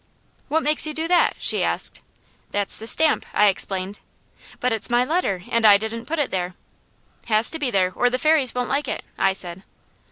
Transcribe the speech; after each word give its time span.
"What 0.47 0.63
makes 0.63 0.87
you 0.87 0.95
do 0.95 1.07
that?" 1.09 1.35
she 1.37 1.61
asked. 1.63 2.01
"That's 2.49 2.79
the 2.79 2.87
stamp," 2.87 3.23
I 3.35 3.49
explained. 3.49 3.99
"But 4.59 4.73
it's 4.73 4.89
my 4.89 5.05
letter, 5.05 5.43
and 5.51 5.63
I 5.63 5.77
didn't 5.77 6.07
put 6.07 6.17
it 6.17 6.31
there." 6.31 6.55
"Has 7.27 7.51
to 7.51 7.59
be 7.59 7.69
there 7.69 7.93
or 7.95 8.09
the 8.09 8.17
Fairies 8.17 8.55
won't 8.55 8.69
like 8.69 8.87
it," 8.87 9.03
I 9.19 9.33
said. 9.33 9.61